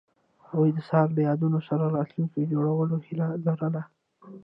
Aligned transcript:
هغوی 0.47 0.69
د 0.73 0.79
سهار 0.87 1.07
له 1.15 1.21
یادونو 1.29 1.59
سره 1.67 1.93
راتلونکی 1.97 2.49
جوړولو 2.53 2.95
هیله 3.07 3.27
لرله. 3.45 3.81